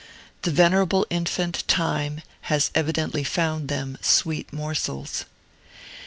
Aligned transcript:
The 0.41 0.49
venerable 0.49 1.05
infant 1.11 1.63
Time 1.67 2.23
has 2.49 2.71
evidently 2.73 3.23
found 3.23 3.67
them 3.67 3.99
sweet 4.01 4.51
morsels. 4.51 5.25